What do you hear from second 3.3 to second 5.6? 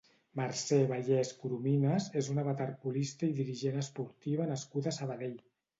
i dirigent esportiva nascuda a Sabadell.